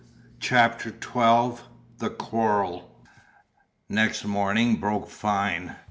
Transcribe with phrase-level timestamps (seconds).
[0.39, 1.61] CHAPTER XII
[1.99, 2.89] THE QUARREL
[3.87, 5.75] Next morning broke fine.